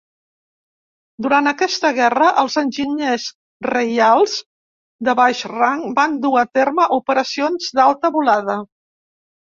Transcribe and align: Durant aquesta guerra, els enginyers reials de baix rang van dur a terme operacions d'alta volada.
Durant 1.25 1.49
aquesta 1.51 1.91
guerra, 1.97 2.29
els 2.45 2.55
enginyers 2.63 3.27
reials 3.69 4.35
de 5.11 5.19
baix 5.23 5.47
rang 5.55 5.87
van 6.03 6.19
dur 6.27 6.37
a 6.47 6.47
terme 6.61 6.93
operacions 7.03 7.73
d'alta 7.81 8.17
volada. 8.21 8.63